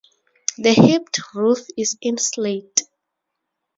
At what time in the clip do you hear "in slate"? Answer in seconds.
2.01-2.81